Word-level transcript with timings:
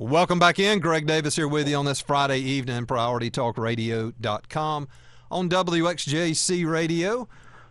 Welcome 0.00 0.38
back 0.38 0.60
in. 0.60 0.78
Greg 0.78 1.08
Davis 1.08 1.34
here 1.34 1.48
with 1.48 1.68
you 1.68 1.74
on 1.74 1.84
this 1.84 2.00
Friday 2.00 2.38
evening, 2.38 2.86
PriorityTalkRadio.com 2.86 4.88
on 5.28 5.48
WXJC 5.48 6.70
Radio 6.70 7.28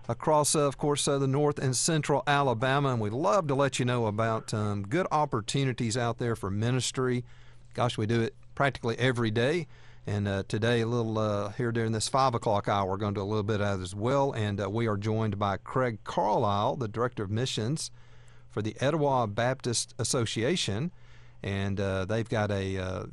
across, 0.09 0.53
uh, 0.53 0.67
of 0.67 0.77
course, 0.77 1.07
uh, 1.07 1.19
the 1.19 1.27
north 1.27 1.57
and 1.57 1.73
central 1.73 2.23
Alabama. 2.27 2.89
And 2.89 2.99
we'd 2.99 3.13
love 3.13 3.47
to 3.47 3.55
let 3.55 3.79
you 3.79 3.85
know 3.85 4.07
about 4.07 4.53
um, 4.53 4.83
good 4.83 5.07
opportunities 5.09 5.95
out 5.95 6.17
there 6.17 6.35
for 6.35 6.51
ministry. 6.51 7.23
Gosh, 7.73 7.97
we 7.97 8.05
do 8.05 8.19
it 8.19 8.35
practically 8.55 8.99
every 8.99 9.31
day. 9.31 9.65
And 10.05 10.27
uh, 10.27 10.43
today, 10.49 10.81
a 10.81 10.85
little 10.85 11.17
uh, 11.17 11.51
here 11.51 11.71
during 11.71 11.93
this 11.93 12.09
5 12.09 12.35
o'clock 12.35 12.67
hour, 12.67 12.89
we're 12.89 12.97
going 12.97 13.13
to 13.13 13.21
do 13.21 13.23
a 13.23 13.23
little 13.23 13.41
bit 13.41 13.61
of 13.61 13.79
that 13.79 13.81
as 13.81 13.95
well. 13.95 14.33
And 14.33 14.59
uh, 14.59 14.69
we 14.69 14.85
are 14.87 14.97
joined 14.97 15.39
by 15.39 15.55
Craig 15.55 15.99
Carlisle, 16.03 16.75
the 16.75 16.89
Director 16.89 17.23
of 17.23 17.31
Missions 17.31 17.89
for 18.49 18.61
the 18.61 18.75
Etowah 18.81 19.27
Baptist 19.27 19.93
Association 19.97 20.91
and 21.43 21.79
uh, 21.79 22.05
they've 22.05 22.27
got 22.27 22.51
a 22.51 22.77
uh, 22.77 23.05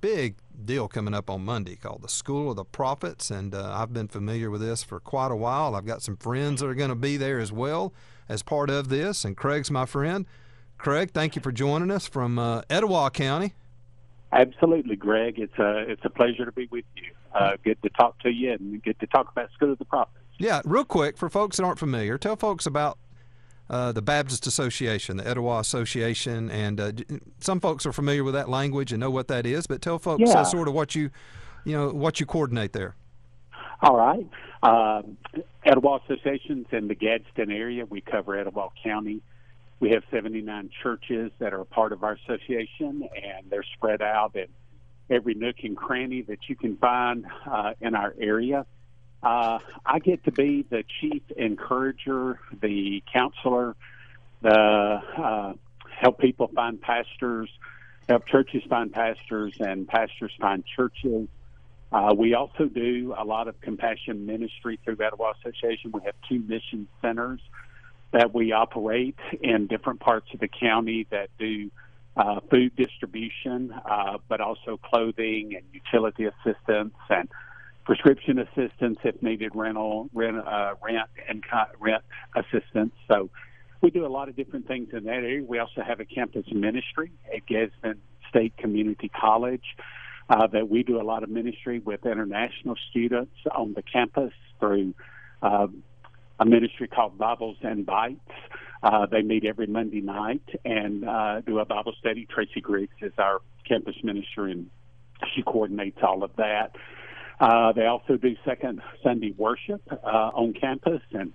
big 0.00 0.36
deal 0.64 0.88
coming 0.88 1.14
up 1.14 1.30
on 1.30 1.44
Monday 1.44 1.76
called 1.76 2.02
the 2.02 2.08
School 2.08 2.50
of 2.50 2.56
the 2.56 2.64
Prophets, 2.64 3.30
and 3.30 3.54
uh, 3.54 3.72
I've 3.74 3.92
been 3.92 4.08
familiar 4.08 4.50
with 4.50 4.60
this 4.60 4.82
for 4.82 5.00
quite 5.00 5.30
a 5.30 5.36
while. 5.36 5.74
I've 5.74 5.86
got 5.86 6.02
some 6.02 6.16
friends 6.16 6.60
that 6.60 6.66
are 6.66 6.74
going 6.74 6.90
to 6.90 6.94
be 6.94 7.16
there 7.16 7.38
as 7.38 7.52
well 7.52 7.92
as 8.28 8.42
part 8.42 8.70
of 8.70 8.88
this, 8.88 9.24
and 9.24 9.36
Craig's 9.36 9.70
my 9.70 9.86
friend. 9.86 10.26
Craig, 10.78 11.12
thank 11.12 11.36
you 11.36 11.42
for 11.42 11.52
joining 11.52 11.90
us 11.90 12.06
from 12.06 12.38
uh, 12.38 12.62
Etowah 12.68 13.10
County. 13.10 13.54
Absolutely, 14.32 14.96
Greg. 14.96 15.38
It's 15.38 15.56
a 15.58 15.78
it's 15.88 16.04
a 16.04 16.10
pleasure 16.10 16.44
to 16.44 16.52
be 16.52 16.66
with 16.70 16.84
you. 16.96 17.12
Uh, 17.32 17.56
good 17.62 17.80
to 17.82 17.88
talk 17.90 18.18
to 18.20 18.30
you 18.30 18.52
and 18.52 18.82
good 18.82 18.98
to 19.00 19.06
talk 19.06 19.30
about 19.30 19.52
School 19.52 19.72
of 19.72 19.78
the 19.78 19.84
Prophets. 19.84 20.24
Yeah, 20.38 20.60
real 20.64 20.84
quick 20.84 21.16
for 21.16 21.30
folks 21.30 21.56
that 21.56 21.62
aren't 21.62 21.78
familiar, 21.78 22.18
tell 22.18 22.36
folks 22.36 22.66
about 22.66 22.98
uh, 23.70 23.92
the 23.92 24.02
Baptist 24.02 24.46
Association, 24.46 25.16
the 25.16 25.26
Etowah 25.26 25.60
Association, 25.60 26.50
and 26.50 26.80
uh, 26.80 26.92
some 27.40 27.60
folks 27.60 27.86
are 27.86 27.92
familiar 27.92 28.22
with 28.22 28.34
that 28.34 28.48
language 28.48 28.92
and 28.92 29.00
know 29.00 29.10
what 29.10 29.28
that 29.28 29.46
is. 29.46 29.66
But 29.66 29.80
tell 29.80 29.98
folks 29.98 30.22
uh, 30.30 30.32
yeah. 30.32 30.40
uh, 30.40 30.44
sort 30.44 30.68
of 30.68 30.74
what 30.74 30.94
you, 30.94 31.10
you 31.64 31.72
know, 31.72 31.90
what 31.90 32.20
you 32.20 32.26
coordinate 32.26 32.72
there. 32.72 32.94
All 33.82 33.96
right, 33.96 34.26
um, 34.62 35.16
Etowah 35.64 36.00
Associations 36.04 36.66
in 36.72 36.88
the 36.88 36.94
Gadsden 36.94 37.50
area. 37.50 37.84
We 37.86 38.00
cover 38.00 38.38
Etowah 38.38 38.70
County. 38.82 39.20
We 39.80 39.90
have 39.90 40.04
79 40.10 40.70
churches 40.82 41.32
that 41.38 41.52
are 41.52 41.60
a 41.60 41.66
part 41.66 41.92
of 41.92 42.04
our 42.04 42.12
association, 42.12 43.08
and 43.14 43.50
they're 43.50 43.64
spread 43.76 44.00
out 44.00 44.36
in 44.36 44.46
every 45.10 45.34
nook 45.34 45.56
and 45.62 45.76
cranny 45.76 46.22
that 46.22 46.38
you 46.48 46.56
can 46.56 46.76
find 46.76 47.26
uh, 47.50 47.72
in 47.80 47.94
our 47.94 48.14
area. 48.18 48.66
Uh, 49.24 49.58
I 49.86 50.00
get 50.00 50.22
to 50.24 50.32
be 50.32 50.66
the 50.68 50.84
chief 51.00 51.22
encourager, 51.36 52.38
the 52.60 53.02
counselor, 53.10 53.74
the 54.42 54.50
uh, 54.50 55.52
help 55.98 56.18
people 56.18 56.50
find 56.54 56.80
pastors, 56.80 57.48
help 58.06 58.26
churches 58.26 58.62
find 58.68 58.92
pastors, 58.92 59.54
and 59.58 59.88
pastors 59.88 60.32
find 60.38 60.62
churches. 60.76 61.28
Uh, 61.90 62.14
we 62.16 62.34
also 62.34 62.66
do 62.66 63.14
a 63.16 63.24
lot 63.24 63.48
of 63.48 63.58
compassion 63.62 64.26
ministry 64.26 64.78
through 64.84 64.96
Etowah 65.00 65.32
Association. 65.40 65.90
We 65.92 66.00
have 66.04 66.16
two 66.28 66.40
mission 66.40 66.86
centers 67.00 67.40
that 68.12 68.34
we 68.34 68.52
operate 68.52 69.16
in 69.40 69.68
different 69.68 70.00
parts 70.00 70.26
of 70.34 70.40
the 70.40 70.48
county 70.48 71.06
that 71.10 71.30
do 71.38 71.70
uh, 72.16 72.40
food 72.50 72.76
distribution, 72.76 73.72
uh, 73.72 74.18
but 74.28 74.40
also 74.40 74.76
clothing 74.76 75.54
and 75.56 75.64
utility 75.72 76.26
assistance 76.26 76.94
and 77.08 77.28
prescription 77.84 78.38
assistance 78.38 78.98
if 79.04 79.22
needed, 79.22 79.52
rental, 79.54 80.08
rent, 80.14 80.38
uh, 80.38 80.74
rent 80.82 81.08
and 81.28 81.44
rent 81.78 82.02
assistance. 82.34 82.92
So 83.08 83.30
we 83.82 83.90
do 83.90 84.06
a 84.06 84.08
lot 84.08 84.28
of 84.28 84.36
different 84.36 84.66
things 84.66 84.88
in 84.92 85.04
that 85.04 85.12
area. 85.12 85.44
We 85.46 85.58
also 85.58 85.82
have 85.86 86.00
a 86.00 86.04
campus 86.04 86.46
ministry 86.50 87.12
at 87.34 87.46
Gadsden 87.46 88.00
State 88.30 88.56
Community 88.56 89.10
College 89.10 89.64
uh, 90.30 90.46
that 90.48 90.68
we 90.68 90.82
do 90.82 91.00
a 91.00 91.04
lot 91.04 91.22
of 91.22 91.28
ministry 91.28 91.80
with 91.80 92.06
international 92.06 92.76
students 92.90 93.36
on 93.54 93.74
the 93.74 93.82
campus 93.82 94.32
through 94.58 94.94
uh, 95.42 95.66
a 96.40 96.46
ministry 96.46 96.88
called 96.88 97.18
Bibles 97.18 97.58
and 97.60 97.84
Bites. 97.84 98.20
Uh, 98.82 99.06
they 99.06 99.22
meet 99.22 99.44
every 99.44 99.66
Monday 99.66 100.00
night 100.00 100.42
and 100.64 101.06
uh, 101.08 101.40
do 101.42 101.58
a 101.58 101.64
Bible 101.64 101.92
study. 101.98 102.26
Tracy 102.26 102.60
Griggs 102.60 102.96
is 103.00 103.12
our 103.18 103.40
campus 103.66 103.96
minister, 104.02 104.46
and 104.46 104.68
she 105.34 105.42
coordinates 105.42 105.98
all 106.02 106.22
of 106.22 106.30
that. 106.36 106.76
Uh, 107.40 107.72
they 107.72 107.86
also 107.86 108.16
do 108.16 108.36
second 108.44 108.80
Sunday 109.02 109.34
worship 109.36 109.82
uh, 109.90 110.30
on 110.34 110.52
campus 110.52 111.02
and 111.12 111.32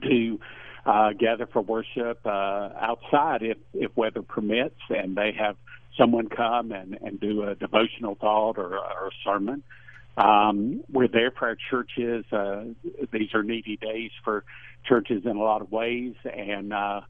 do 0.00 0.38
uh, 0.86 1.12
gather 1.12 1.46
for 1.46 1.60
worship 1.60 2.18
uh, 2.24 2.70
outside 2.80 3.42
if, 3.42 3.58
if 3.74 3.94
weather 3.96 4.22
permits, 4.22 4.80
and 4.88 5.16
they 5.16 5.32
have 5.38 5.56
someone 5.98 6.28
come 6.28 6.72
and, 6.72 6.96
and 7.02 7.20
do 7.20 7.42
a 7.42 7.54
devotional 7.54 8.14
thought 8.14 8.56
or, 8.56 8.78
or 8.78 9.08
a 9.08 9.10
sermon. 9.24 9.62
Um, 10.16 10.82
we're 10.90 11.08
there 11.08 11.30
for 11.30 11.48
our 11.48 11.56
churches. 11.70 12.24
Uh, 12.32 12.64
these 13.12 13.34
are 13.34 13.42
needy 13.42 13.76
days 13.76 14.10
for 14.24 14.44
churches 14.88 15.22
in 15.24 15.36
a 15.36 15.42
lot 15.42 15.60
of 15.60 15.70
ways, 15.70 16.14
and 16.24 16.72
uh, 16.72 17.02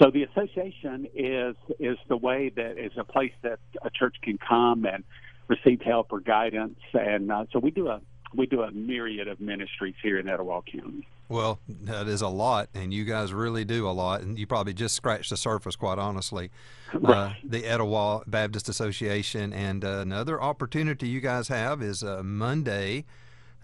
so 0.00 0.10
the 0.10 0.22
association 0.22 1.06
is 1.14 1.56
is 1.78 1.98
the 2.08 2.16
way 2.16 2.50
that 2.56 2.78
is 2.78 2.92
a 2.96 3.04
place 3.04 3.32
that 3.42 3.58
a 3.82 3.90
church 3.90 4.16
can 4.22 4.38
come 4.38 4.86
and 4.86 5.04
receive 5.48 5.80
help 5.82 6.12
or 6.12 6.20
guidance, 6.20 6.78
and 6.92 7.30
uh, 7.30 7.44
so 7.52 7.58
we 7.58 7.70
do 7.70 7.88
a 7.88 8.00
we 8.34 8.46
do 8.46 8.62
a 8.62 8.70
myriad 8.70 9.28
of 9.28 9.40
ministries 9.40 9.94
here 10.02 10.18
in 10.18 10.28
Etowah 10.28 10.62
County. 10.62 11.06
Well, 11.28 11.58
that 11.68 12.06
is 12.06 12.20
a 12.20 12.28
lot, 12.28 12.68
and 12.74 12.92
you 12.92 13.04
guys 13.04 13.32
really 13.32 13.64
do 13.64 13.88
a 13.88 13.92
lot, 13.92 14.20
and 14.20 14.38
you 14.38 14.46
probably 14.46 14.74
just 14.74 14.94
scratched 14.94 15.30
the 15.30 15.36
surface, 15.36 15.76
quite 15.76 15.98
honestly. 15.98 16.50
Right. 16.94 17.16
Uh, 17.16 17.32
the 17.42 17.66
Etowah 17.66 18.22
Baptist 18.24 18.68
Association, 18.68 19.52
and 19.52 19.84
uh, 19.84 19.98
another 19.98 20.40
opportunity 20.40 21.08
you 21.08 21.20
guys 21.20 21.48
have 21.48 21.82
is 21.82 22.04
uh, 22.04 22.22
Monday. 22.22 23.04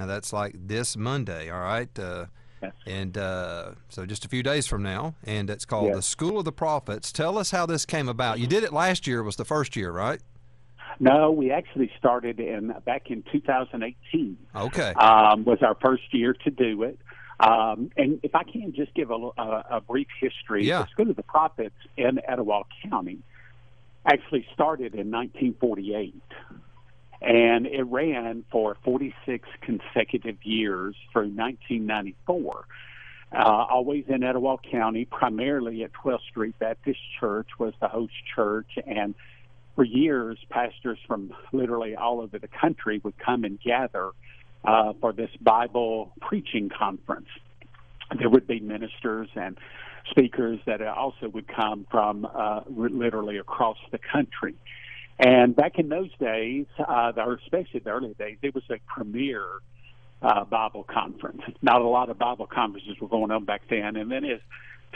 Now 0.01 0.07
that's 0.07 0.33
like 0.33 0.57
this 0.57 0.97
Monday, 0.97 1.49
all 1.49 1.61
right? 1.61 1.97
Uh, 1.97 2.27
yes. 2.61 2.73
And 2.89 3.17
uh, 3.17 3.73
so 3.89 4.05
just 4.05 4.25
a 4.25 4.29
few 4.29 4.43
days 4.43 4.67
from 4.67 4.83
now, 4.83 5.15
and 5.23 5.49
it's 5.49 5.65
called 5.65 5.87
yes. 5.87 5.95
the 5.95 6.03
School 6.03 6.41
of 6.41 6.45
the 6.45 6.51
Prophets. 6.51 7.13
Tell 7.13 7.39
us 7.39 7.53
how 7.53 7.67
this 7.67 7.87
came 7.87 8.09
about. 8.09 8.41
You 8.41 8.49
did 8.49 8.65
it 8.65 8.73
last 8.73 9.07
year; 9.07 9.23
was 9.23 9.37
the 9.37 9.45
first 9.45 9.77
year, 9.77 9.93
right? 9.93 10.21
No, 11.01 11.31
we 11.31 11.51
actually 11.51 11.91
started 11.99 12.39
in 12.39 12.75
back 12.85 13.11
in 13.11 13.25
2018. 13.33 14.37
Okay, 14.55 14.93
um, 14.93 15.45
was 15.45 15.59
our 15.63 15.75
first 15.81 16.03
year 16.13 16.35
to 16.45 16.51
do 16.51 16.83
it. 16.83 16.99
Um, 17.41 17.91
and 17.97 18.21
if 18.23 18.35
I 18.35 18.45
can 18.45 18.75
just 18.75 18.93
give 18.95 19.11
a, 19.11 19.15
a, 19.15 19.65
a 19.71 19.81
brief 19.81 20.09
history, 20.21 20.67
yeah. 20.67 20.83
the 20.83 20.89
School 20.89 21.09
of 21.09 21.17
the 21.17 21.23
Prophets 21.23 21.75
in 21.97 22.21
Etowah 22.29 22.65
County 22.85 23.21
actually 24.05 24.47
started 24.53 24.95
in 24.95 25.11
1948, 25.11 26.23
and 27.23 27.67
it 27.67 27.85
ran 27.85 28.45
for 28.53 28.77
46 28.85 29.49
consecutive 29.63 30.37
years 30.45 30.95
through 31.13 31.31
1994. 31.31 32.67
Uh, 33.33 33.39
always 33.39 34.05
in 34.09 34.23
Etowah 34.23 34.59
County, 34.71 35.07
primarily 35.07 35.83
at 35.83 35.93
12th 35.93 36.21
Street 36.29 36.59
Baptist 36.59 36.99
Church 37.19 37.49
was 37.59 37.73
the 37.81 37.89
host 37.89 38.13
church, 38.35 38.73
and 38.87 39.15
for 39.75 39.85
years, 39.85 40.39
pastors 40.51 40.99
from 41.07 41.33
literally 41.53 41.95
all 41.97 42.21
over 42.21 42.39
the 42.39 42.49
country 42.49 43.01
would 43.05 43.19
come 43.19 43.45
and 43.45 43.61
gather 43.61 44.11
uh, 44.65 44.93
for 45.01 45.13
this 45.13 45.31
Bible 45.41 46.13
preaching 46.21 46.69
conference. 46.69 47.29
There 48.19 48.29
would 48.29 48.47
be 48.47 48.61
ministers 48.61 49.29
and 49.37 49.57
speakers 50.11 50.59
that 50.67 50.83
also 50.83 51.29
would 51.29 51.47
come 51.49 51.87
from 51.91 52.27
uh, 52.27 52.61
literally 52.69 53.39
across 53.39 53.79
the 53.93 53.99
country. 53.99 54.55
And 55.19 55.55
back 55.55 55.79
in 55.79 55.89
those 55.89 56.11
days, 56.19 56.67
uh, 56.79 57.13
or 57.17 57.35
especially 57.35 57.81
the 57.81 57.91
early 57.91 58.15
days, 58.15 58.39
it 58.43 58.55
was 58.55 58.65
a 58.71 58.79
premier 58.87 59.45
uh, 60.23 60.45
Bible 60.45 60.85
conference. 60.85 61.43
Not 61.63 61.83
a 61.83 61.87
lot 61.87 62.11
of 62.11 62.19
Bible 62.19 62.47
conferences 62.47 62.97
were 63.01 63.09
going 63.09 63.31
on 63.31 63.45
back 63.45 63.63
then. 63.69 63.97
And 63.97 64.11
then 64.11 64.25
as 64.25 64.41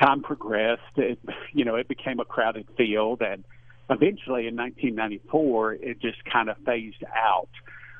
time 0.03 0.23
progressed, 0.23 0.83
it, 0.97 1.19
you 1.53 1.65
know, 1.65 1.77
it 1.77 1.89
became 1.89 2.21
a 2.21 2.25
crowded 2.25 2.67
field, 2.77 3.23
and 3.23 3.45
eventually 3.91 4.47
in 4.47 4.57
1994, 4.57 5.75
it 5.75 6.01
just 6.01 6.25
kind 6.25 6.49
of 6.49 6.57
phased 6.65 7.05
out. 7.15 7.49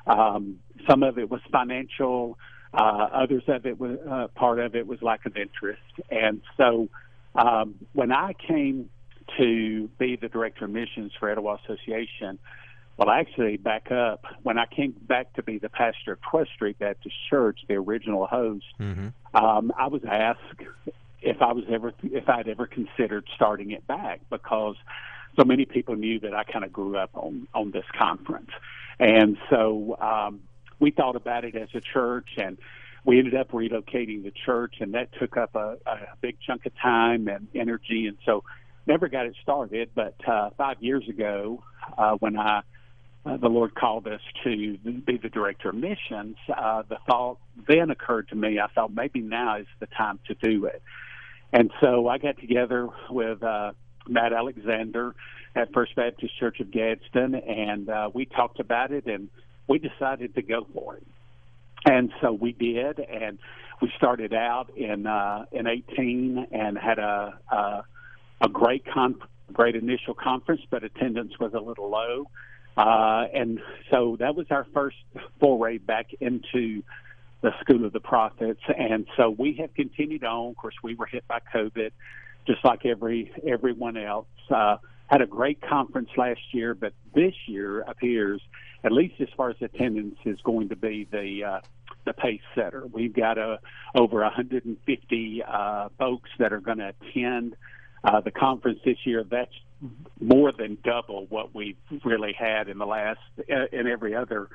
Um, 0.07 0.59
some 0.87 1.03
of 1.03 1.17
it 1.17 1.29
was 1.29 1.41
financial, 1.51 2.37
uh, 2.73 3.07
others 3.13 3.43
of 3.47 3.65
it 3.65 3.79
was 3.79 3.97
uh, 4.09 4.27
part 4.35 4.59
of 4.59 4.75
it 4.75 4.85
was 4.85 5.01
lack 5.01 5.25
of 5.25 5.37
interest, 5.37 5.81
and 6.09 6.41
so 6.57 6.89
um, 7.35 7.75
when 7.93 8.11
I 8.11 8.33
came 8.33 8.89
to 9.37 9.89
be 9.97 10.15
the 10.15 10.29
director 10.29 10.65
of 10.65 10.71
missions 10.71 11.11
for 11.19 11.29
Etowah 11.29 11.59
Association, 11.63 12.37
well, 12.97 13.09
actually, 13.09 13.57
back 13.57 13.91
up 13.91 14.23
when 14.43 14.57
I 14.57 14.65
came 14.67 14.95
back 15.01 15.33
to 15.33 15.43
be 15.43 15.57
the 15.57 15.67
pastor 15.67 16.13
of 16.13 16.19
12th 16.21 16.47
Street 16.55 16.79
Baptist 16.79 17.15
Church, 17.29 17.59
the 17.67 17.75
original 17.75 18.25
host. 18.25 18.65
Mm-hmm. 18.79 19.07
Um, 19.35 19.73
I 19.77 19.87
was 19.87 20.01
asked 20.09 20.61
if 21.21 21.41
I 21.41 21.51
was 21.51 21.65
ever 21.69 21.93
if 22.03 22.29
I'd 22.29 22.47
ever 22.47 22.67
considered 22.67 23.27
starting 23.35 23.71
it 23.71 23.85
back 23.85 24.21
because 24.29 24.75
so 25.37 25.43
many 25.43 25.65
people 25.65 25.95
knew 25.95 26.19
that 26.21 26.33
I 26.33 26.43
kind 26.43 26.65
of 26.65 26.71
grew 26.71 26.97
up 26.97 27.11
on 27.13 27.47
on 27.53 27.71
this 27.71 27.85
conference, 27.97 28.51
and 28.99 29.37
so 29.49 29.97
um, 29.99 30.41
we 30.79 30.91
thought 30.91 31.15
about 31.15 31.45
it 31.45 31.55
as 31.55 31.69
a 31.73 31.81
church, 31.81 32.29
and 32.37 32.57
we 33.03 33.19
ended 33.19 33.35
up 33.35 33.51
relocating 33.51 34.23
the 34.23 34.31
church, 34.45 34.75
and 34.79 34.93
that 34.93 35.09
took 35.19 35.37
up 35.37 35.55
a, 35.55 35.77
a 35.85 35.97
big 36.21 36.37
chunk 36.45 36.65
of 36.65 36.73
time 36.81 37.27
and 37.27 37.47
energy, 37.53 38.07
and 38.07 38.17
so 38.25 38.43
never 38.87 39.07
got 39.07 39.25
it 39.25 39.35
started. 39.41 39.91
But 39.93 40.15
uh, 40.27 40.49
five 40.57 40.81
years 40.81 41.07
ago, 41.07 41.63
uh, 41.97 42.13
when 42.13 42.37
I 42.37 42.61
uh, 43.25 43.37
the 43.37 43.47
Lord 43.47 43.73
called 43.73 44.07
us 44.07 44.21
to 44.43 44.77
be 44.77 45.17
the 45.17 45.29
director 45.29 45.69
of 45.69 45.75
missions, 45.75 46.37
uh, 46.55 46.83
the 46.87 46.97
thought 47.07 47.39
then 47.67 47.89
occurred 47.89 48.29
to 48.29 48.35
me. 48.35 48.59
I 48.59 48.67
thought 48.67 48.93
maybe 48.93 49.21
now 49.21 49.57
is 49.57 49.67
the 49.79 49.87
time 49.87 50.19
to 50.27 50.35
do 50.35 50.65
it, 50.65 50.81
and 51.53 51.71
so 51.81 52.07
I 52.07 52.17
got 52.17 52.37
together 52.39 52.89
with 53.09 53.41
uh, 53.43 53.73
Matt 54.07 54.33
Alexander 54.33 55.15
at 55.55 55.73
First 55.73 55.95
Baptist 55.95 56.37
Church 56.39 56.59
of 56.59 56.71
Gadsden, 56.71 57.35
and 57.35 57.89
uh, 57.89 58.09
we 58.13 58.25
talked 58.25 58.59
about 58.59 58.91
it, 58.91 59.05
and 59.05 59.29
we 59.67 59.79
decided 59.79 60.35
to 60.35 60.41
go 60.41 60.67
for 60.73 60.95
it. 60.95 61.07
And 61.85 62.11
so 62.21 62.33
we 62.33 62.51
did, 62.51 62.99
and 62.99 63.37
we 63.81 63.91
started 63.97 64.33
out 64.33 64.75
in 64.75 65.05
uh, 65.05 65.45
in 65.51 65.67
18 65.67 66.47
and 66.51 66.77
had 66.77 66.99
a 66.99 67.39
a, 67.51 67.83
a 68.41 68.49
great 68.49 68.85
con- 68.91 69.21
great 69.53 69.75
initial 69.75 70.13
conference, 70.13 70.61
but 70.69 70.83
attendance 70.83 71.39
was 71.39 71.53
a 71.53 71.59
little 71.59 71.89
low. 71.89 72.27
Uh, 72.77 73.25
and 73.33 73.59
so 73.89 74.17
that 74.19 74.35
was 74.35 74.47
our 74.49 74.65
first 74.73 74.97
foray 75.39 75.77
back 75.77 76.07
into 76.19 76.83
the 77.41 77.51
School 77.61 77.85
of 77.85 77.93
the 77.93 77.99
Prophets. 77.99 78.61
And 78.77 79.07
so 79.15 79.29
we 79.29 79.53
have 79.59 79.73
continued 79.73 80.23
on. 80.23 80.49
Of 80.49 80.57
course, 80.57 80.75
we 80.83 80.95
were 80.95 81.05
hit 81.05 81.27
by 81.27 81.39
COVID, 81.53 81.91
just 82.47 82.63
like 82.63 82.85
every 82.85 83.31
everyone 83.47 83.97
else. 83.97 84.27
Uh, 84.49 84.77
had 85.07 85.21
a 85.21 85.27
great 85.27 85.61
conference 85.61 86.09
last 86.17 86.41
year, 86.51 86.73
but 86.73 86.93
this 87.13 87.33
year 87.47 87.81
appears, 87.81 88.41
at 88.83 88.91
least 88.91 89.15
as 89.19 89.27
far 89.37 89.51
as 89.51 89.55
attendance, 89.61 90.17
is 90.25 90.39
going 90.43 90.69
to 90.69 90.75
be 90.75 91.07
the 91.11 91.43
uh, 91.43 91.59
the 92.05 92.13
pace 92.13 92.41
setter. 92.55 92.85
We've 92.91 93.13
got 93.13 93.37
uh, 93.37 93.57
over 93.95 94.21
150 94.21 95.43
uh, 95.43 95.89
folks 95.97 96.29
that 96.39 96.53
are 96.53 96.59
going 96.59 96.77
to 96.79 96.93
attend 97.01 97.55
uh, 98.03 98.21
the 98.21 98.31
conference 98.31 98.79
this 98.85 98.97
year. 99.05 99.23
That's 99.23 99.51
more 100.19 100.51
than 100.51 100.77
double 100.83 101.25
what 101.29 101.53
we've 101.53 101.77
really 102.03 102.33
had 102.33 102.69
in 102.69 102.77
the 102.77 102.85
last 102.85 103.19
uh, 103.39 103.65
in 103.71 103.87
every 103.87 104.15
other 104.15 104.49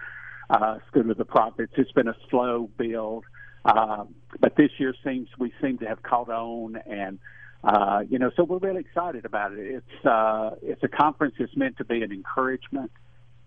uh, 0.48 0.78
School 0.88 1.10
of 1.10 1.16
the 1.16 1.24
Prophets. 1.24 1.72
It's 1.76 1.92
been 1.92 2.08
a 2.08 2.16
slow 2.30 2.70
build, 2.76 3.24
uh, 3.64 4.04
but 4.40 4.56
this 4.56 4.70
year 4.78 4.94
seems 5.04 5.28
we 5.38 5.52
seem 5.60 5.78
to 5.78 5.86
have 5.86 6.02
caught 6.02 6.28
on, 6.28 6.76
and 6.86 7.18
uh, 7.62 8.02
you 8.08 8.18
know, 8.18 8.30
so 8.36 8.44
we're 8.44 8.58
really 8.58 8.80
excited 8.80 9.24
about 9.24 9.52
it. 9.52 9.58
It's 9.58 10.06
uh, 10.06 10.50
it's 10.62 10.82
a 10.82 10.88
conference 10.88 11.34
that's 11.38 11.56
meant 11.56 11.76
to 11.78 11.84
be 11.84 12.02
an 12.02 12.12
encouragement. 12.12 12.90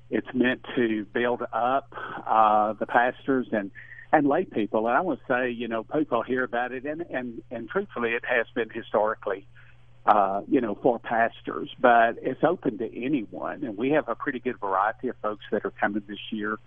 It's 0.10 0.28
meant 0.34 0.66
to 0.76 1.06
build 1.06 1.42
up 1.52 1.94
uh, 2.28 2.74
the 2.74 2.86
pastors 2.86 3.48
and 3.52 3.72
and 4.12 4.28
lay 4.28 4.46
people. 4.46 4.88
And 4.88 4.96
I 4.96 5.02
want 5.02 5.20
to 5.20 5.26
say, 5.28 5.50
you 5.50 5.68
know, 5.68 5.84
people 5.84 6.22
hear 6.22 6.44
about 6.44 6.72
it, 6.72 6.86
and 6.86 7.02
and 7.10 7.42
and 7.50 7.70
truthfully, 7.70 8.12
it 8.12 8.24
has 8.26 8.46
been 8.54 8.70
historically 8.70 9.48
uh, 10.06 10.42
you 10.50 10.60
know, 10.60 10.78
for 10.82 11.00
pastors, 11.00 11.70
but 11.80 12.18
it's 12.22 12.44
open 12.44 12.78
to 12.78 13.04
anyone. 13.06 13.64
And 13.64 13.78
we 13.78 13.92
have 13.92 14.10
a 14.10 14.16
pretty 14.16 14.40
good 14.40 14.60
variety 14.60 15.08
of 15.08 15.16
folks 15.22 15.46
that 15.52 15.64
are 15.66 15.72
coming 15.72 16.04
this 16.08 16.20
year 16.32 16.60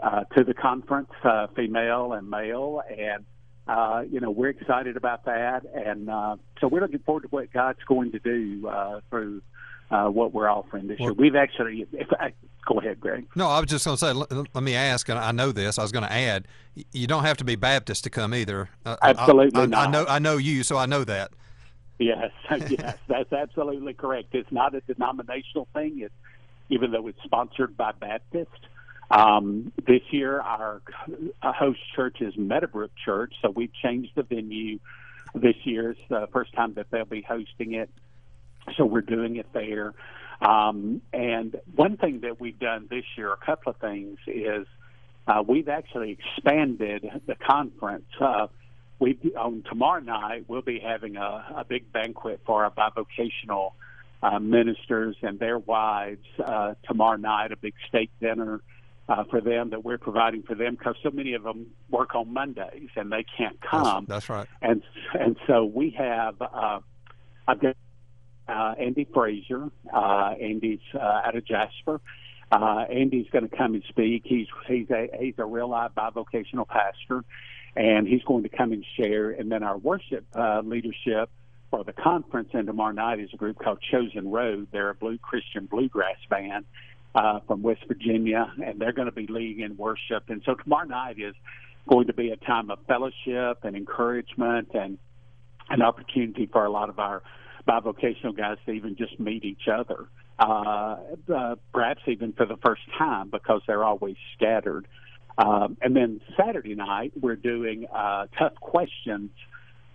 uh, 0.00 0.24
to 0.36 0.44
the 0.44 0.54
conference, 0.54 1.10
uh, 1.24 1.48
female 1.56 2.12
and 2.12 2.30
male. 2.30 2.82
And, 2.88 3.24
uh, 3.70 4.02
you 4.10 4.18
know, 4.18 4.30
we're 4.30 4.48
excited 4.48 4.96
about 4.96 5.26
that. 5.26 5.64
And 5.74 6.10
uh, 6.10 6.36
so 6.60 6.66
we're 6.66 6.80
looking 6.80 6.98
forward 7.00 7.22
to 7.22 7.28
what 7.28 7.52
God's 7.52 7.78
going 7.86 8.10
to 8.12 8.18
do 8.18 8.66
uh, 8.66 9.00
through 9.10 9.42
uh, 9.92 10.06
what 10.06 10.34
we're 10.34 10.48
offering 10.48 10.88
this 10.88 10.98
well, 10.98 11.10
year. 11.10 11.14
We've 11.14 11.36
actually, 11.36 11.86
if 11.92 12.08
I, 12.18 12.32
go 12.66 12.80
ahead, 12.80 12.98
Greg. 12.98 13.28
No, 13.36 13.46
I 13.46 13.60
was 13.60 13.70
just 13.70 13.84
going 13.84 13.96
to 13.96 14.00
say, 14.00 14.12
let, 14.12 14.32
let, 14.32 14.64
me 14.64 14.74
ask, 14.74 15.08
and 15.08 15.18
I 15.18 15.30
know 15.30 15.52
this. 15.52 15.78
I 15.78 15.82
was 15.82 15.92
going 15.92 16.04
to 16.04 16.12
add, 16.12 16.48
you 16.90 17.06
don't 17.06 17.22
have 17.22 17.36
to 17.36 17.44
be 17.44 17.54
Baptist 17.54 18.02
to 18.04 18.10
come 18.10 18.34
either. 18.34 18.68
Uh, 18.84 18.96
Absolutely 19.02 19.60
I, 19.60 19.62
I, 19.62 19.66
not. 19.66 19.88
I 19.88 19.90
know, 19.90 20.06
I 20.08 20.18
know 20.18 20.36
you, 20.36 20.64
so 20.64 20.76
I 20.76 20.86
know 20.86 21.04
that. 21.04 21.30
Yes, 22.00 22.32
yes, 22.50 22.98
that's 23.06 23.32
absolutely 23.32 23.94
correct. 23.94 24.34
It's 24.34 24.50
not 24.50 24.74
a 24.74 24.80
denominational 24.80 25.68
thing. 25.74 26.00
It's 26.00 26.14
even 26.70 26.90
though 26.90 27.06
it's 27.06 27.22
sponsored 27.22 27.76
by 27.76 27.92
Baptist. 27.92 28.50
Um, 29.10 29.72
this 29.86 30.02
year, 30.10 30.40
our 30.40 30.82
host 31.42 31.80
church 31.96 32.20
is 32.20 32.36
Meadowbrook 32.36 32.92
Church, 33.04 33.34
so 33.42 33.50
we've 33.50 33.72
changed 33.72 34.12
the 34.14 34.22
venue 34.22 34.78
this 35.34 35.56
year. 35.64 35.90
It's 35.90 36.00
the 36.08 36.28
first 36.32 36.52
time 36.54 36.74
that 36.74 36.86
they'll 36.90 37.04
be 37.04 37.22
hosting 37.22 37.74
it, 37.74 37.90
so 38.76 38.84
we're 38.84 39.00
doing 39.00 39.36
it 39.36 39.46
there. 39.52 39.94
Um, 40.40 41.02
and 41.12 41.56
one 41.74 41.96
thing 41.96 42.20
that 42.20 42.40
we've 42.40 42.58
done 42.58 42.86
this 42.88 43.04
year, 43.16 43.32
a 43.32 43.36
couple 43.36 43.72
of 43.72 43.78
things, 43.78 44.18
is 44.26 44.66
uh, 45.26 45.42
we've 45.46 45.68
actually 45.68 46.12
expanded 46.12 47.08
the 47.26 47.34
conference. 47.34 48.06
Uh, 48.20 48.46
we 49.00 49.18
on 49.36 49.64
tomorrow 49.68 50.00
night 50.00 50.44
we'll 50.46 50.62
be 50.62 50.78
having 50.78 51.16
a, 51.16 51.44
a 51.56 51.64
big 51.66 51.90
banquet 51.90 52.40
for 52.44 52.64
our 52.64 52.70
bivocational 52.70 53.72
uh, 54.22 54.38
ministers 54.38 55.16
and 55.22 55.38
their 55.38 55.58
wives 55.58 56.26
uh, 56.44 56.74
tomorrow 56.84 57.16
night. 57.16 57.50
A 57.52 57.56
big 57.56 57.74
steak 57.88 58.10
dinner 58.20 58.60
uh, 59.10 59.24
for 59.24 59.40
them 59.40 59.70
that 59.70 59.84
we're 59.84 59.98
providing 59.98 60.42
for 60.42 60.54
them 60.54 60.76
because 60.76 60.94
so 61.02 61.10
many 61.10 61.34
of 61.34 61.42
them 61.42 61.66
work 61.90 62.14
on 62.14 62.32
Mondays 62.32 62.90
and 62.96 63.10
they 63.10 63.24
can't 63.36 63.60
come. 63.60 64.06
That's, 64.06 64.26
that's 64.26 64.28
right. 64.28 64.46
And 64.62 64.82
and 65.18 65.36
so 65.46 65.64
we 65.64 65.90
have. 65.98 66.40
Uh, 66.40 66.78
I've 67.48 67.60
got 67.60 67.76
uh, 68.48 68.74
Andy 68.78 69.08
Frazier. 69.12 69.68
Uh, 69.92 70.34
Andy's 70.40 70.78
uh, 70.94 70.98
out 70.98 71.36
of 71.36 71.44
Jasper. 71.44 72.00
Uh, 72.52 72.84
Andy's 72.88 73.26
going 73.32 73.48
to 73.48 73.56
come 73.56 73.74
and 73.74 73.82
speak. 73.88 74.22
He's 74.24 74.46
he's 74.68 74.88
a 74.90 75.08
he's 75.18 75.34
a 75.38 75.44
real 75.44 75.68
live 75.68 75.94
bivocational 75.94 76.68
pastor 76.68 77.24
and 77.76 78.06
he's 78.06 78.22
going 78.22 78.42
to 78.44 78.48
come 78.48 78.72
and 78.72 78.84
share. 78.96 79.30
And 79.30 79.50
then 79.50 79.62
our 79.62 79.78
worship 79.78 80.24
uh, 80.34 80.60
leadership 80.64 81.30
for 81.70 81.84
the 81.84 81.92
conference 81.92 82.50
and 82.52 82.66
tomorrow 82.66 82.92
night 82.92 83.20
is 83.20 83.30
a 83.32 83.36
group 83.36 83.58
called 83.58 83.78
Chosen 83.90 84.30
Road. 84.30 84.68
They're 84.72 84.90
a 84.90 84.94
blue 84.94 85.18
Christian 85.18 85.66
bluegrass 85.66 86.16
band 86.28 86.64
uh, 87.14 87.40
from 87.46 87.62
West 87.62 87.82
Virginia, 87.88 88.52
and 88.64 88.80
they're 88.80 88.92
going 88.92 89.06
to 89.06 89.12
be 89.12 89.26
leading 89.26 89.64
in 89.64 89.76
worship. 89.76 90.24
And 90.28 90.42
so 90.44 90.54
tomorrow 90.54 90.86
night 90.86 91.18
is 91.18 91.34
going 91.88 92.06
to 92.06 92.12
be 92.12 92.30
a 92.30 92.36
time 92.36 92.70
of 92.70 92.78
fellowship 92.86 93.64
and 93.64 93.74
encouragement 93.76 94.68
and 94.74 94.98
an 95.68 95.82
opportunity 95.82 96.46
for 96.46 96.64
a 96.64 96.70
lot 96.70 96.88
of 96.88 96.98
our 96.98 97.22
bivocational 97.68 98.36
guys 98.36 98.58
to 98.66 98.72
even 98.72 98.96
just 98.96 99.18
meet 99.18 99.44
each 99.44 99.68
other. 99.72 100.06
Uh, 100.38 100.96
uh, 101.34 101.56
perhaps 101.72 102.00
even 102.06 102.32
for 102.32 102.46
the 102.46 102.56
first 102.64 102.82
time 102.96 103.28
because 103.28 103.60
they're 103.66 103.84
always 103.84 104.16
scattered. 104.34 104.86
Um, 105.36 105.76
and 105.82 105.94
then 105.94 106.20
Saturday 106.36 106.74
night, 106.74 107.12
we're 107.20 107.36
doing 107.36 107.86
uh, 107.92 108.26
tough 108.38 108.54
questions 108.54 109.30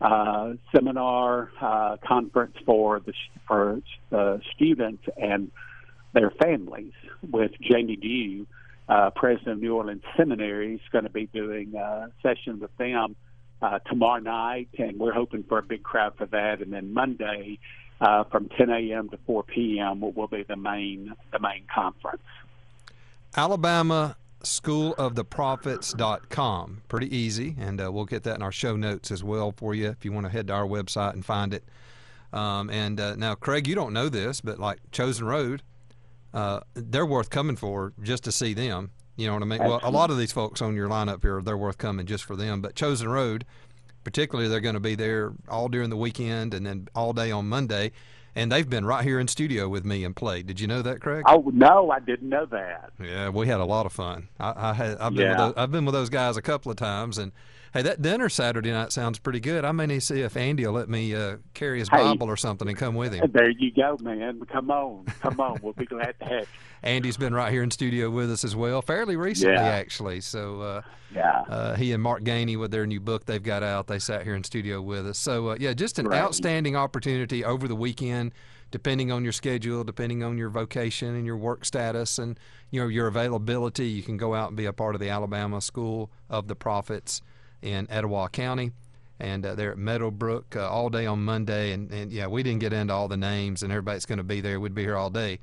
uh, 0.02 0.54
seminar 0.74 1.52
uh, 1.62 1.98
conference 2.06 2.56
for 2.66 3.00
the 3.00 3.14
for 3.48 3.82
the 4.10 4.42
students 4.54 5.04
and 5.18 5.52
their 6.16 6.32
families 6.32 6.94
with 7.30 7.52
Jamie 7.62 7.98
Dew, 7.98 8.48
uh, 8.90 9.12
president 9.12 9.58
of 9.58 9.60
New 9.60 9.76
Orleans 9.76 10.02
Seminary, 10.18 10.74
is 10.76 10.82
going 10.92 11.04
to 11.04 11.12
be 11.12 11.28
doing 11.28 11.76
a 11.76 12.10
session 12.24 12.60
with 12.60 12.76
them 12.78 13.16
uh, 13.62 13.78
tomorrow 13.80 14.22
night, 14.22 14.70
and 14.80 14.98
we're 14.98 15.14
hoping 15.14 15.44
for 15.44 15.60
a 15.60 15.64
big 15.64 15.84
crowd 15.84 16.16
for 16.18 16.26
that. 16.28 16.62
And 16.62 16.72
then 16.74 16.94
Monday, 16.94 17.60
uh, 18.02 18.24
from 18.26 18.50
10 18.50 18.70
a.m. 18.70 19.08
to 19.10 19.18
4 19.26 19.44
p.m., 19.44 20.02
will, 20.02 20.28
be 20.28 20.44
the 20.44 20.56
main 20.56 21.14
the 21.32 21.40
main 21.40 21.64
conference. 21.74 22.22
Alabama 23.36 24.18
schooloftheprophets.com. 24.44 26.82
Pretty 26.88 27.16
easy, 27.16 27.56
and 27.60 27.82
uh, 27.82 27.92
we'll 27.92 28.06
get 28.06 28.24
that 28.24 28.36
in 28.36 28.42
our 28.42 28.52
show 28.52 28.76
notes 28.76 29.12
as 29.12 29.24
well 29.24 29.52
for 29.52 29.74
you 29.74 29.90
if 29.90 30.06
you 30.06 30.12
want 30.12 30.26
to 30.26 30.32
head 30.32 30.48
to 30.48 30.54
our 30.54 30.68
website 30.68 31.14
and 31.14 31.26
find 31.26 31.54
it. 31.54 31.64
Um, 32.32 32.70
and 32.70 33.00
uh, 33.00 33.16
now, 33.16 33.34
Craig, 33.36 33.68
you 33.68 33.76
don't 33.76 33.94
know 33.94 34.10
this, 34.10 34.42
but 34.42 34.60
like 34.60 34.80
Chosen 34.92 35.26
Road, 35.26 35.64
uh, 36.36 36.60
they're 36.74 37.06
worth 37.06 37.30
coming 37.30 37.56
for 37.56 37.94
just 38.04 38.26
to 38.26 38.32
see 38.32 38.54
them. 38.54 38.92
You 39.16 39.28
know 39.28 39.34
what 39.34 39.42
I 39.42 39.46
mean? 39.46 39.60
Well, 39.60 39.80
a 39.82 39.90
lot 39.90 40.12
of 40.12 40.18
these 40.18 40.34
folks 40.34 40.62
on 40.62 40.76
your 40.76 40.90
lineup 40.90 41.22
here, 41.22 41.42
they're 41.42 41.58
worth 41.58 41.78
coming 41.78 42.06
just 42.06 42.26
for 42.26 42.36
them. 42.36 42.62
But 42.62 42.76
Chosen 42.76 43.08
Road, 43.08 43.46
particularly, 44.04 44.50
they're 44.50 44.60
going 44.60 44.74
to 44.76 44.82
be 44.82 44.96
there 44.96 45.32
all 45.48 45.70
during 45.70 45.90
the 45.90 45.96
weekend 45.96 46.54
and 46.54 46.66
then 46.66 46.90
all 46.94 47.14
day 47.14 47.32
on 47.32 47.48
Monday 47.48 47.94
and 48.36 48.52
they've 48.52 48.70
been 48.70 48.86
right 48.86 49.04
here 49.04 49.20
in 49.20 49.28
studio 49.28 49.70
with 49.70 49.86
me 49.86 50.04
and 50.04 50.16
played. 50.16 50.46
Did 50.46 50.60
you 50.60 50.68
know 50.68 50.82
that, 50.82 51.00
Craig? 51.00 51.24
Oh 51.28 51.50
no, 51.54 51.90
I 51.90 52.00
didn't 52.00 52.30
know 52.30 52.46
that. 52.48 52.92
Yeah, 53.02 53.30
we 53.30 53.48
had 53.48 53.60
a 53.60 53.66
lot 53.66 53.86
of 53.86 53.94
fun. 53.94 54.28
I, 54.40 54.70
I 54.70 54.74
had 54.74 54.98
I've 54.98 55.14
been 55.14 55.26
yeah. 55.26 55.30
with 55.30 55.38
those, 55.38 55.54
I've 55.58 55.72
been 55.72 55.86
with 55.86 55.94
those 55.94 56.10
guys 56.10 56.38
a 56.38 56.42
couple 56.42 56.70
of 56.70 56.78
times, 56.78 57.18
and 57.18 57.32
hey, 57.74 57.82
that 57.84 58.02
dinner 58.02 58.30
Saturday 58.30 58.72
night 58.72 58.92
sounds 58.92 59.20
pretty 59.20 59.40
good. 59.40 59.64
I 59.64 59.72
may 59.72 59.86
need 59.86 59.96
to 59.96 60.02
see 60.02 60.22
if 60.22 60.36
Andy 60.36 60.66
will 60.66 60.74
let 60.74 60.90
me 60.90 61.16
uh, 61.16 61.38
carry 61.54 61.80
his 61.80 61.90
hey, 61.90 61.98
Bible 61.98 62.28
or 62.28 62.38
something 62.38 62.68
and 62.68 62.78
come 62.78 62.96
with 62.96 63.14
him. 63.14 63.32
There 63.32 63.50
you 63.50 63.72
go, 63.72 63.98
man. 64.02 64.42
Come 64.52 64.70
on, 64.70 65.06
come 65.22 65.40
on. 65.40 65.60
We'll 65.62 65.74
be 65.74 65.86
glad 65.86 66.20
to 66.20 66.26
have 66.26 66.42
you. 66.42 66.48
Andy's 66.86 67.18
been 67.18 67.34
right 67.34 67.52
here 67.52 67.64
in 67.64 67.72
studio 67.72 68.10
with 68.10 68.32
us 68.32 68.44
as 68.44 68.56
well, 68.56 68.82
fairly 68.82 69.16
recently, 69.16 69.56
yeah. 69.56 69.64
actually. 69.64 70.22
So 70.22 70.62
uh, 70.62 70.82
yeah, 71.14 71.44
uh, 71.50 71.76
he 71.76 71.92
and 71.92 72.02
Mark 72.02 72.24
Gainey 72.24 72.58
with 72.58 72.72
their 72.72 72.86
new 72.86 73.00
book 73.00 73.26
they've 73.26 73.42
got 73.42 73.64
out, 73.64 73.88
they 73.88 74.00
sat 74.00 74.24
here 74.24 74.36
in 74.36 74.44
studio 74.44 74.82
with 74.82 75.08
us. 75.08 75.18
So 75.18 75.50
uh, 75.50 75.58
yeah, 75.60 75.74
just 75.74 76.00
an 76.00 76.08
right. 76.08 76.22
outstanding 76.22 76.76
opportunity 76.76 77.44
over 77.44 77.68
the 77.68 77.76
weekend 77.76 78.34
depending 78.72 79.12
on 79.12 79.24
your 79.24 79.32
schedule, 79.32 79.84
depending 79.84 80.24
on 80.24 80.38
your 80.38 80.50
vocation 80.50 81.16
and 81.16 81.26
your 81.26 81.38
work 81.38 81.64
status 81.64 82.20
and 82.20 82.38
you 82.72 82.82
know 82.82 82.88
your 82.88 83.08
availability, 83.08 83.88
you 83.88 84.04
can 84.04 84.18
go 84.18 84.34
out 84.34 84.50
and 84.50 84.58
be 84.58 84.66
a 84.66 84.74
part 84.74 84.96
of 84.96 85.02
the 85.02 85.10
Alabama 85.10 85.62
School 85.62 86.12
of 86.30 86.48
the 86.48 86.56
Prophets 86.56 87.22
in 87.62 87.90
Etowah 87.90 88.30
County. 88.30 88.72
And 89.18 89.46
uh, 89.46 89.56
they're 89.56 89.72
at 89.72 89.78
Meadowbrook 89.78 90.58
uh, 90.58 90.70
all 90.70 90.90
day 90.90 91.06
on 91.06 91.24
Monday. 91.24 91.72
And, 91.72 91.90
and 91.90 92.12
yeah, 92.12 92.28
we 92.28 92.44
didn't 92.44 92.60
get 92.60 92.74
into 92.74 92.94
all 92.94 93.08
the 93.08 93.16
names 93.16 93.64
and 93.64 93.72
everybody's 93.72 94.06
going 94.06 94.18
to 94.18 94.26
be 94.26 94.42
there. 94.42 94.60
We'd 94.60 94.76
be 94.76 94.84
here 94.84 94.98
all 94.98 95.10
day. 95.10 95.40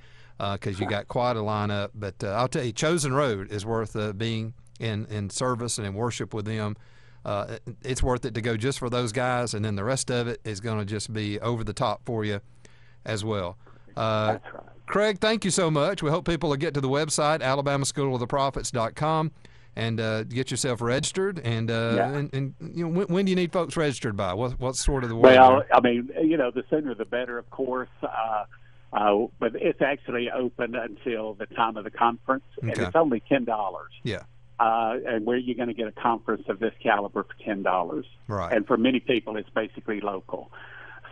Because 0.52 0.80
you 0.80 0.86
got 0.86 1.06
quite 1.08 1.36
a 1.36 1.40
lineup. 1.40 1.90
But 1.94 2.22
uh, 2.22 2.28
I'll 2.30 2.48
tell 2.48 2.64
you, 2.64 2.72
Chosen 2.72 3.12
Road 3.14 3.50
is 3.52 3.64
worth 3.64 3.94
uh, 3.94 4.12
being 4.12 4.54
in, 4.80 5.06
in 5.06 5.30
service 5.30 5.78
and 5.78 5.86
in 5.86 5.94
worship 5.94 6.34
with 6.34 6.44
them. 6.46 6.76
Uh, 7.24 7.58
it's 7.82 8.02
worth 8.02 8.24
it 8.24 8.34
to 8.34 8.40
go 8.40 8.56
just 8.56 8.80
for 8.80 8.90
those 8.90 9.12
guys, 9.12 9.54
and 9.54 9.64
then 9.64 9.76
the 9.76 9.84
rest 9.84 10.10
of 10.10 10.26
it 10.26 10.40
is 10.44 10.58
going 10.60 10.80
to 10.80 10.84
just 10.84 11.12
be 11.12 11.38
over 11.38 11.62
the 11.62 11.72
top 11.72 12.00
for 12.04 12.24
you 12.24 12.40
as 13.04 13.24
well. 13.24 13.56
Uh, 13.96 14.32
That's 14.32 14.54
right. 14.54 14.62
Craig, 14.86 15.18
thank 15.20 15.44
you 15.44 15.52
so 15.52 15.70
much. 15.70 16.02
We 16.02 16.10
hope 16.10 16.26
people 16.26 16.48
will 16.50 16.56
get 16.56 16.74
to 16.74 16.80
the 16.80 16.88
website, 16.88 17.38
alabamaschooloftheprophets.com, 17.40 19.30
and 19.76 20.00
uh, 20.00 20.24
get 20.24 20.50
yourself 20.50 20.80
registered. 20.82 21.40
And, 21.44 21.70
uh, 21.70 21.94
Yeah. 21.96 22.12
and, 22.12 22.34
and 22.34 22.54
you 22.74 22.84
know, 22.84 22.90
when, 22.90 23.06
when 23.06 23.24
do 23.24 23.30
you 23.30 23.36
need 23.36 23.52
folks 23.52 23.76
registered 23.76 24.16
by? 24.16 24.34
What, 24.34 24.58
what's 24.58 24.84
sort 24.84 25.04
of 25.04 25.08
the 25.10 25.14
word? 25.16 25.36
Well? 25.38 25.62
I 25.72 25.80
mean, 25.80 26.10
you 26.20 26.36
know, 26.36 26.50
the 26.50 26.64
sooner 26.68 26.94
the 26.94 27.04
better, 27.04 27.38
of 27.38 27.48
course. 27.50 27.88
Uh, 28.92 29.26
but 29.38 29.52
it's 29.54 29.80
actually 29.80 30.30
open 30.30 30.74
until 30.74 31.34
the 31.34 31.46
time 31.46 31.76
of 31.76 31.84
the 31.84 31.90
conference, 31.90 32.44
and 32.60 32.72
Okay. 32.72 32.82
it's 32.84 32.96
only 32.96 33.20
ten 33.20 33.44
dollars. 33.44 33.90
yeah, 34.02 34.22
Uh, 34.60 34.96
and 35.06 35.24
where 35.26 35.38
you're 35.38 35.56
going 35.56 35.68
to 35.68 35.74
get 35.74 35.88
a 35.88 35.92
conference 35.92 36.44
of 36.48 36.58
this 36.58 36.74
caliber 36.82 37.22
for 37.22 37.34
ten 37.44 37.62
dollars, 37.62 38.06
right. 38.28 38.52
and 38.54 38.66
for 38.66 38.76
many 38.76 39.00
people, 39.00 39.36
it's 39.36 39.48
basically 39.50 40.00
local. 40.00 40.50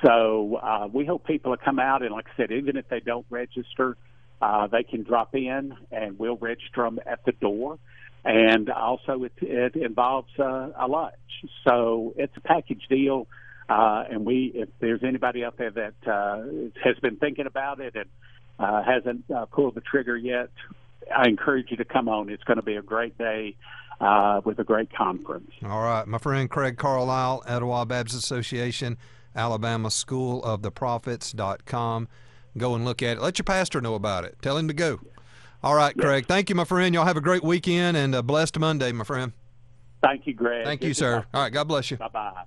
So 0.04 0.56
uh, 0.62 0.88
we 0.92 1.04
hope 1.06 1.26
people 1.26 1.50
will 1.50 1.58
come 1.58 1.78
out, 1.78 2.02
and 2.02 2.12
like 2.12 2.26
I 2.32 2.36
said, 2.36 2.52
even 2.52 2.76
if 2.76 2.88
they 2.88 3.00
don't 3.00 3.26
register, 3.30 3.96
uh, 4.42 4.66
they 4.66 4.82
can 4.82 5.02
drop 5.02 5.34
in, 5.34 5.74
and 5.90 6.18
we'll 6.18 6.36
register 6.36 6.82
them 6.82 6.98
at 7.06 7.24
the 7.24 7.32
door. 7.32 7.78
And 8.24 8.68
also, 8.68 9.24
it, 9.24 9.32
it 9.40 9.76
involves 9.76 10.28
uh, 10.38 10.68
a 10.78 10.86
lunch, 10.86 11.14
so 11.66 12.12
it's 12.18 12.36
a 12.36 12.40
package 12.40 12.86
deal. 12.90 13.26
Uh, 13.70 14.02
and 14.10 14.26
we, 14.26 14.50
if 14.54 14.68
there's 14.80 15.04
anybody 15.04 15.44
out 15.44 15.56
there 15.56 15.70
that 15.70 15.94
uh, 16.04 16.42
has 16.82 16.96
been 17.00 17.16
thinking 17.16 17.46
about 17.46 17.80
it 17.80 17.94
and 17.94 18.06
uh, 18.58 18.82
hasn't 18.82 19.24
uh, 19.30 19.46
pulled 19.46 19.76
the 19.76 19.80
trigger 19.80 20.16
yet, 20.16 20.50
I 21.16 21.28
encourage 21.28 21.70
you 21.70 21.76
to 21.76 21.84
come 21.84 22.08
on. 22.08 22.30
It's 22.30 22.42
going 22.42 22.56
to 22.56 22.64
be 22.64 22.74
a 22.74 22.82
great 22.82 23.16
day 23.16 23.54
uh, 24.00 24.40
with 24.44 24.58
a 24.58 24.64
great 24.64 24.92
conference. 24.92 25.52
All 25.62 25.82
right. 25.82 26.06
My 26.08 26.18
friend 26.18 26.50
Craig 26.50 26.78
Carlisle, 26.78 27.44
Etowah 27.46 27.86
Baptist 27.86 28.18
Association, 28.18 28.98
Alabama 29.36 29.90
School 29.90 30.42
of 30.42 30.62
the 30.62 30.72
Prophets.com. 30.72 32.08
Go 32.58 32.74
and 32.74 32.84
look 32.84 33.04
at 33.04 33.18
it. 33.18 33.22
Let 33.22 33.38
your 33.38 33.44
pastor 33.44 33.80
know 33.80 33.94
about 33.94 34.24
it. 34.24 34.36
Tell 34.42 34.56
him 34.56 34.66
to 34.66 34.74
go. 34.74 34.98
All 35.62 35.76
right, 35.76 35.96
Craig. 35.96 36.26
Thank 36.26 36.48
you, 36.48 36.56
my 36.56 36.64
friend. 36.64 36.92
Y'all 36.92 37.04
have 37.04 37.18
a 37.18 37.20
great 37.20 37.44
weekend 37.44 37.96
and 37.96 38.16
a 38.16 38.22
blessed 38.22 38.58
Monday, 38.58 38.90
my 38.90 39.04
friend. 39.04 39.32
Thank 40.02 40.26
you, 40.26 40.34
Greg. 40.34 40.64
Thank 40.64 40.82
you, 40.82 40.94
sir. 40.94 41.24
All 41.32 41.42
right. 41.42 41.52
God 41.52 41.68
bless 41.68 41.90
you. 41.90 41.98
Bye 41.98 42.08
bye. 42.08 42.42